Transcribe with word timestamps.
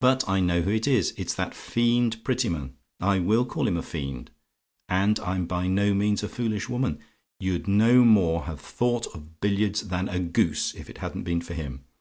"But 0.00 0.28
I 0.28 0.38
know 0.38 0.62
who 0.62 0.70
it 0.70 0.86
is; 0.86 1.12
it's 1.16 1.34
that 1.34 1.52
fiend 1.52 2.22
Prettyman. 2.22 2.76
I 3.00 3.18
WILL 3.18 3.46
call 3.46 3.66
him 3.66 3.76
a 3.76 3.82
fiend, 3.82 4.30
and 4.88 5.18
I'm 5.18 5.46
by 5.46 5.66
no 5.66 5.94
means 5.94 6.22
a 6.22 6.28
foolish 6.28 6.68
woman: 6.68 7.00
you'd 7.40 7.66
no 7.66 8.04
more 8.04 8.44
have 8.44 8.60
thought 8.60 9.08
of 9.08 9.40
billiards 9.40 9.88
than 9.88 10.08
a 10.08 10.20
goose, 10.20 10.76
if 10.76 10.88
it 10.88 10.98
hadn't 10.98 11.24
been 11.24 11.40
for 11.40 11.54
him. 11.54 11.82